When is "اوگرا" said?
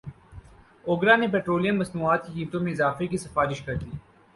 0.85-1.15